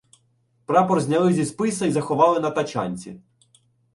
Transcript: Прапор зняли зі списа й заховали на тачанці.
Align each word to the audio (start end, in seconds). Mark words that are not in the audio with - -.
Прапор 0.65 0.99
зняли 1.01 1.33
зі 1.33 1.45
списа 1.45 1.85
й 1.85 1.91
заховали 1.91 2.39
на 2.39 2.49
тачанці. 2.51 3.19